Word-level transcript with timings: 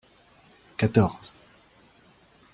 Quatorze. 0.79 1.31